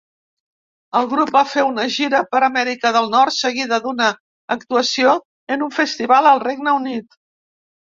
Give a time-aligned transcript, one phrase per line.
[0.99, 4.09] El grup va fer una gira per Amèrica del Nord, seguida d'una
[4.57, 5.15] actuació
[5.59, 7.23] en un festival al Regne Unit.